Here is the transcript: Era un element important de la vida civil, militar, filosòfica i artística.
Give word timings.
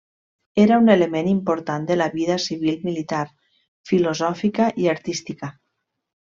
Era 0.61 0.77
un 0.83 0.87
element 0.93 1.29
important 1.33 1.85
de 1.91 1.97
la 1.99 2.07
vida 2.15 2.39
civil, 2.47 2.79
militar, 2.89 3.21
filosòfica 3.93 4.73
i 4.87 4.93
artística. 4.99 5.55